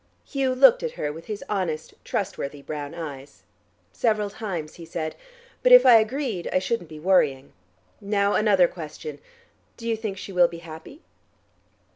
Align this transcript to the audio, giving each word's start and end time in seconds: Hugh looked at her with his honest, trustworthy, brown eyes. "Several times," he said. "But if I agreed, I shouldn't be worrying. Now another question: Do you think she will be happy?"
Hugh 0.25 0.55
looked 0.55 0.81
at 0.81 0.93
her 0.93 1.13
with 1.13 1.25
his 1.27 1.43
honest, 1.47 1.93
trustworthy, 2.03 2.63
brown 2.63 2.95
eyes. 2.95 3.43
"Several 3.93 4.31
times," 4.31 4.73
he 4.77 4.83
said. 4.83 5.15
"But 5.61 5.71
if 5.71 5.85
I 5.85 5.97
agreed, 5.99 6.49
I 6.51 6.57
shouldn't 6.57 6.89
be 6.89 6.99
worrying. 6.99 7.53
Now 8.01 8.33
another 8.33 8.67
question: 8.67 9.19
Do 9.77 9.87
you 9.87 9.95
think 9.95 10.17
she 10.17 10.33
will 10.33 10.47
be 10.47 10.57
happy?" 10.65 11.03